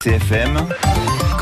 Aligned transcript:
CFM, 0.00 0.54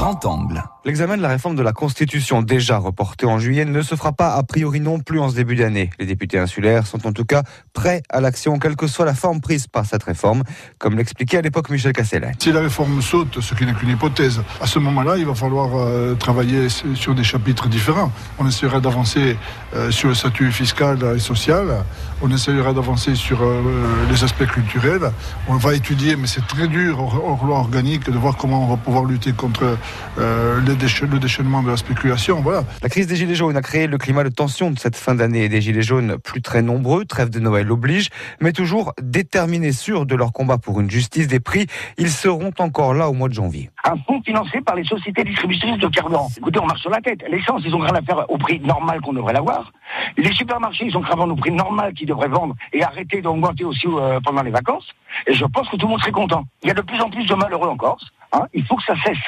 grand 0.07 0.25
angle. 0.27 0.63
L'examen 0.85 1.17
de 1.17 1.23
la 1.23 1.31
réforme 1.31 1.57
de 1.57 1.63
la 1.63 1.73
Constitution, 1.73 2.41
déjà 2.41 2.79
reporté 2.79 3.27
en 3.27 3.41
juillet, 3.41 3.65
ne 3.65 3.83
se 3.83 3.97
fera 3.97 4.13
pas 4.13 4.37
a 4.37 4.45
priori 4.45 4.79
non 4.79 5.01
plus 5.01 5.19
en 5.19 5.29
ce 5.29 5.35
début 5.35 5.57
d'année. 5.57 5.91
Les 5.99 6.07
députés 6.07 6.39
insulaires 6.39 6.87
sont 6.87 7.09
en 7.09 7.13
tout 7.13 7.25
cas 7.25 7.43
prêts 7.73 8.05
à 8.09 8.21
l'action, 8.21 8.61
quelle 8.61 8.77
que 8.77 8.87
soit 8.87 9.05
la 9.05 9.15
forme 9.15 9.41
prise 9.41 9.67
par 9.67 9.85
cette 9.85 10.05
réforme, 10.05 10.45
comme 10.79 10.97
l'expliquait 10.97 11.39
à 11.39 11.43
l'époque 11.43 11.71
Michel 11.71 11.93
Castellain. 11.93 12.31
Si 12.39 12.53
la 12.53 12.61
réforme 12.61 13.03
saute, 13.03 13.41
ce 13.41 13.55
qui 13.55 13.67
n'est 13.67 13.73
qu'une 13.75 13.89
hypothèse, 13.89 14.43
à 14.61 14.69
ce 14.69 14.79
moment-là, 14.79 15.17
il 15.17 15.27
va 15.27 15.35
falloir 15.35 15.71
euh, 15.75 16.15
travailler 16.15 16.69
sur 16.69 17.17
des 17.17 17.25
chapitres 17.25 17.69
différents. 17.69 18.13
On 18.39 18.47
essaiera 18.47 18.79
d'avancer 18.79 19.37
euh, 19.75 19.91
sur 19.91 20.11
le 20.11 20.15
statut 20.15 20.53
fiscal 20.53 20.99
et 21.17 21.19
social, 21.19 21.85
on 22.23 22.31
essaiera 22.31 22.73
d'avancer 22.73 23.17
sur 23.17 23.43
euh, 23.43 23.61
les 24.09 24.23
aspects 24.23 24.47
culturels, 24.47 25.11
on 25.49 25.57
va 25.57 25.75
étudier, 25.75 26.15
mais 26.15 26.29
c'est 26.29 26.47
très 26.47 26.69
dur 26.69 27.01
hors 27.01 27.45
loi 27.45 27.59
organique, 27.59 28.09
de 28.09 28.17
voir 28.17 28.37
comment 28.37 28.63
on 28.63 28.69
va 28.69 28.77
pouvoir 28.77 29.05
lutter 29.05 29.33
contre 29.33 29.77
euh, 30.19 30.61
le, 30.61 30.77
le, 31.07 31.19
déchaînement 31.19 31.63
de 31.63 31.71
la 31.71 31.77
spéculation. 31.77 32.41
Voilà. 32.41 32.65
La 32.83 32.89
crise 32.89 33.07
des 33.07 33.17
Gilets 33.17 33.35
jaunes 33.35 33.57
a 33.57 33.63
créé 33.63 33.87
le 33.87 33.99
climat 33.99 34.25
de 34.25 34.29
tension 34.29 34.71
de 34.71 34.79
cette 34.79 34.97
fin 34.97 35.15
d'année. 35.15 35.49
Des 35.49 35.61
Gilets 35.61 35.83
jaunes 35.83 36.19
plus 36.19 36.43
très 36.43 36.63
nombreux, 36.63 37.05
trêve 37.05 37.31
de 37.31 37.41
Noël 37.41 37.71
oblige, 37.71 38.09
mais 38.41 38.53
toujours 38.53 38.93
déterminés, 39.01 39.73
sûrs 39.73 40.07
de 40.07 40.15
leur 40.15 40.33
combat 40.33 40.59
pour 40.59 40.81
une 40.81 40.91
justice 40.91 41.29
des 41.29 41.41
prix. 41.41 41.67
Ils 41.99 42.11
seront 42.11 42.53
encore 42.59 42.95
là 42.95 43.09
au 43.09 43.13
mois 43.13 43.29
de 43.29 43.35
janvier. 43.35 43.71
Un 43.85 43.97
fonds 44.07 44.23
financé 44.23 44.61
par 44.61 44.77
les 44.77 44.85
sociétés 44.85 45.25
distributrices 45.25 45.79
de 45.79 45.89
carburant. 45.89 46.29
Écoutez, 46.37 46.59
on 46.59 46.67
marche 46.67 46.81
sur 46.81 46.91
la 46.91 47.01
tête. 47.01 47.25
L'essence, 47.29 47.63
ils 47.65 47.75
ont 47.75 47.79
rien 47.79 47.95
à 47.95 48.03
faire 48.03 48.29
au 48.31 48.39
prix 48.39 48.61
normal 48.61 49.01
qu'on 49.01 49.13
devrait 49.13 49.33
l'avoir. 49.33 49.73
Les 50.17 50.33
supermarchés, 50.33 50.87
ils 50.87 50.97
ont 50.97 51.03
à 51.03 51.17
au 51.17 51.37
prix 51.37 51.51
normal 51.51 51.95
qu'ils 51.95 52.07
devraient 52.07 52.29
vendre 52.29 52.55
et 52.73 52.83
arrêter 52.83 53.23
d'augmenter 53.23 53.65
aussi 53.65 53.87
euh, 53.87 54.21
pendant 54.21 54.43
les 54.43 54.51
vacances. 54.51 54.87
Et 55.27 55.35
je 55.35 55.45
pense 55.45 55.69
que 55.69 55.77
tout 55.77 55.87
le 55.87 55.93
monde 55.93 56.01
serait 56.01 56.13
content. 56.13 56.45
Il 56.63 56.69
y 56.69 56.71
a 56.71 56.75
de 56.75 56.83
plus 56.83 57.01
en 57.01 57.11
plus 57.11 57.25
de 57.25 57.35
malheureux 57.35 57.69
en 57.69 57.77
Corse. 57.77 58.05
Hein. 58.33 58.47
il 58.53 58.65
faut 58.67 58.77
que 58.77 58.83
ça 58.83 58.95
cesse. 59.05 59.19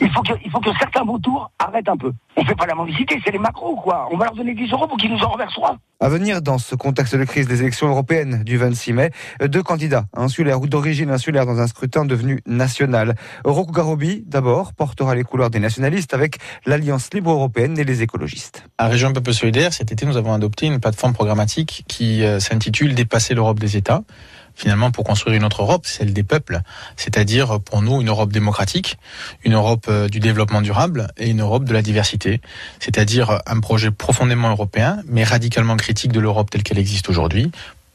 Il 0.00 0.10
faut 0.10 0.22
que, 0.22 0.32
il 0.44 0.50
faut 0.50 0.60
que 0.60 0.70
certains 0.78 1.04
vautours 1.04 1.50
arrêtent 1.58 1.88
un 1.88 1.96
peu. 1.96 2.12
On 2.36 2.44
fait 2.44 2.54
pas 2.54 2.66
la 2.66 2.74
mendicité, 2.74 3.20
c'est 3.24 3.30
les 3.30 3.38
macros, 3.38 3.76
quoi. 3.76 4.08
On 4.10 4.16
va 4.16 4.26
leur 4.26 4.34
donner 4.34 4.54
10 4.54 4.70
euros 4.72 4.86
pour 4.86 4.96
qu'ils 4.96 5.12
nous 5.12 5.22
en 5.22 5.28
reversent 5.28 5.54
trois. 5.54 5.76
À 6.00 6.08
venir, 6.08 6.42
dans 6.42 6.58
ce 6.58 6.74
contexte 6.74 7.14
de 7.14 7.24
crise 7.24 7.46
des 7.46 7.60
élections 7.60 7.88
européennes 7.88 8.42
du 8.42 8.56
26 8.56 8.92
mai, 8.92 9.10
deux 9.40 9.62
candidats 9.62 10.06
insulaires 10.16 10.60
ou 10.60 10.66
d'origine 10.66 11.10
insulaire 11.10 11.46
dans 11.46 11.60
un 11.60 11.66
scrutin 11.68 12.04
devenu 12.04 12.40
national. 12.44 13.14
Rocco 13.44 13.70
Garobi, 13.70 14.24
d'abord, 14.26 14.72
portera 14.72 15.14
les 15.14 15.22
couleurs 15.22 15.50
des 15.50 15.60
nationalistes 15.60 16.12
avec 16.12 16.38
l'Alliance 16.66 17.12
libre 17.14 17.30
européenne 17.30 17.78
et 17.78 17.84
les 17.84 18.02
écologistes. 18.02 18.64
À 18.78 18.88
Région 18.88 19.12
Peuple 19.12 19.32
Solidaire, 19.32 19.72
cet 19.72 19.92
été, 19.92 20.04
nous 20.04 20.16
avons 20.16 20.32
adopté 20.32 20.66
une 20.66 20.80
plateforme 20.80 21.12
programmatique 21.12 21.84
qui 21.86 22.24
euh, 22.24 22.40
s'intitule 22.40 22.94
Dépasser 22.94 23.34
l'Europe 23.34 23.60
des 23.60 23.76
États 23.76 24.02
finalement 24.54 24.90
pour 24.90 25.04
construire 25.04 25.36
une 25.36 25.44
autre 25.44 25.62
Europe, 25.62 25.86
celle 25.86 26.12
des 26.12 26.22
peuples, 26.22 26.60
c'est-à-dire 26.96 27.60
pour 27.60 27.82
nous 27.82 28.00
une 28.00 28.08
Europe 28.08 28.32
démocratique, 28.32 28.98
une 29.44 29.54
Europe 29.54 29.61
euh, 29.88 30.08
du 30.08 30.20
développement 30.20 30.60
durable 30.62 31.08
et 31.16 31.30
une 31.30 31.40
Europe 31.40 31.64
de 31.64 31.72
la 31.72 31.82
diversité, 31.82 32.40
c'est-à-dire 32.80 33.40
un 33.46 33.60
projet 33.60 33.90
profondément 33.90 34.50
européen 34.50 34.98
mais 35.06 35.24
radicalement 35.24 35.76
critique 35.76 36.12
de 36.12 36.20
l'Europe 36.20 36.50
telle 36.50 36.62
qu'elle 36.62 36.78
existe 36.78 37.08
aujourd'hui 37.08 37.50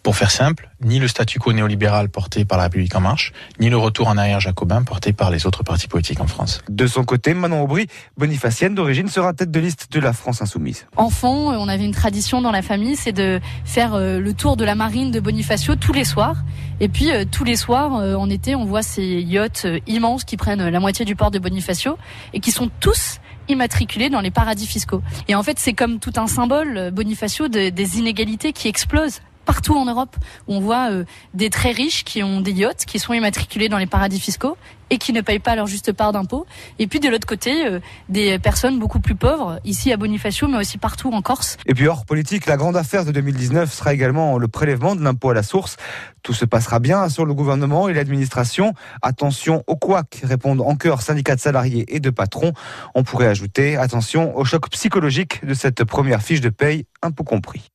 pour 0.07 0.15
faire 0.15 0.31
simple, 0.31 0.69
ni 0.79 0.99
le 0.99 1.09
statu 1.09 1.37
quo 1.37 1.51
néolibéral 1.51 2.07
porté 2.07 2.45
par 2.45 2.57
la 2.57 2.63
République 2.63 2.95
en 2.95 3.01
marche, 3.01 3.33
ni 3.59 3.69
le 3.69 3.75
retour 3.75 4.07
en 4.07 4.15
arrière 4.15 4.39
jacobin 4.39 4.81
porté 4.83 5.11
par 5.11 5.31
les 5.31 5.45
autres 5.45 5.63
partis 5.63 5.89
politiques 5.89 6.21
en 6.21 6.27
France. 6.27 6.61
De 6.69 6.87
son 6.87 7.03
côté, 7.03 7.33
Manon 7.33 7.61
Aubry, 7.61 7.87
bonifacienne 8.15 8.73
d'origine, 8.73 9.09
sera 9.09 9.33
tête 9.33 9.51
de 9.51 9.59
liste 9.59 9.91
de 9.91 9.99
la 9.99 10.13
France 10.13 10.41
insoumise. 10.41 10.87
Enfant, 10.95 11.51
on 11.51 11.67
avait 11.67 11.83
une 11.83 11.91
tradition 11.91 12.39
dans 12.39 12.53
la 12.53 12.61
famille, 12.61 12.95
c'est 12.95 13.11
de 13.11 13.41
faire 13.65 13.95
euh, 13.95 14.21
le 14.21 14.33
tour 14.33 14.55
de 14.55 14.63
la 14.63 14.75
marine 14.75 15.11
de 15.11 15.19
Bonifacio 15.19 15.75
tous 15.75 15.91
les 15.91 16.05
soirs. 16.05 16.37
Et 16.79 16.87
puis 16.87 17.11
euh, 17.11 17.25
tous 17.29 17.43
les 17.43 17.57
soirs, 17.57 17.97
euh, 17.97 18.15
en 18.15 18.29
été, 18.29 18.55
on 18.55 18.63
voit 18.63 18.83
ces 18.83 19.03
yachts 19.03 19.67
immenses 19.87 20.23
qui 20.23 20.37
prennent 20.37 20.69
la 20.69 20.79
moitié 20.79 21.03
du 21.03 21.17
port 21.17 21.31
de 21.31 21.39
Bonifacio 21.39 21.97
et 22.31 22.39
qui 22.39 22.51
sont 22.51 22.69
tous 22.79 23.19
immatriculés 23.49 24.09
dans 24.09 24.21
les 24.21 24.31
paradis 24.31 24.67
fiscaux. 24.67 25.01
Et 25.27 25.35
en 25.35 25.43
fait, 25.43 25.59
c'est 25.59 25.73
comme 25.73 25.99
tout 25.99 26.13
un 26.15 26.27
symbole, 26.27 26.91
Bonifacio, 26.91 27.49
des 27.49 27.97
inégalités 27.99 28.53
qui 28.53 28.69
explosent 28.69 29.19
partout 29.47 29.75
en 29.75 29.85
Europe 29.85 30.15
où 30.47 30.53
on 30.53 30.59
voit 30.59 30.91
euh, 30.91 31.05
des 31.33 31.49
très 31.49 31.71
riches 31.71 32.03
qui 32.03 32.21
ont 32.21 32.41
des 32.41 32.51
yachts, 32.51 32.85
qui 32.85 32.99
sont 32.99 33.13
immatriculés 33.13 33.69
dans 33.69 33.77
les 33.77 33.87
paradis 33.87 34.19
fiscaux 34.19 34.57
et 34.89 34.97
qui 34.97 35.13
ne 35.13 35.21
payent 35.21 35.39
pas 35.39 35.55
leur 35.55 35.67
juste 35.67 35.91
part 35.91 36.11
d'impôts. 36.11 36.45
Et 36.79 36.87
puis 36.87 36.99
de 36.99 37.09
l'autre 37.09 37.25
côté, 37.25 37.65
euh, 37.65 37.79
des 38.09 38.39
personnes 38.39 38.77
beaucoup 38.77 38.99
plus 38.99 39.15
pauvres, 39.15 39.59
ici 39.63 39.91
à 39.91 39.97
Bonifacio, 39.97 40.47
mais 40.47 40.57
aussi 40.57 40.77
partout 40.77 41.11
en 41.11 41.21
Corse. 41.21 41.57
Et 41.65 41.73
puis 41.73 41.87
hors 41.87 42.05
politique, 42.05 42.45
la 42.45 42.57
grande 42.57 42.77
affaire 42.77 43.05
de 43.05 43.11
2019 43.11 43.73
sera 43.73 43.93
également 43.93 44.37
le 44.37 44.47
prélèvement 44.47 44.95
de 44.95 45.03
l'impôt 45.03 45.29
à 45.29 45.33
la 45.33 45.43
source. 45.43 45.77
Tout 46.23 46.33
se 46.33 46.45
passera 46.45 46.79
bien 46.79 47.07
sur 47.07 47.25
le 47.25 47.33
gouvernement 47.33 47.87
et 47.87 47.93
l'administration. 47.93 48.73
Attention 49.01 49.63
au 49.67 49.77
couac, 49.77 50.21
répondent 50.23 50.61
en 50.61 50.75
chœur 50.75 51.01
syndicats 51.01 51.35
de 51.35 51.41
salariés 51.41 51.85
et 51.87 52.01
de 52.01 52.09
patrons. 52.09 52.51
On 52.95 53.03
pourrait 53.03 53.27
ajouter 53.27 53.77
attention 53.77 54.37
au 54.37 54.43
choc 54.43 54.69
psychologique 54.69 55.45
de 55.45 55.53
cette 55.53 55.85
première 55.85 56.21
fiche 56.21 56.41
de 56.41 56.49
paye, 56.49 56.85
impôt 57.01 57.23
compris. 57.23 57.71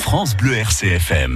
France 0.00 0.34
Bleu 0.36 0.54
RCFM. 0.54 1.34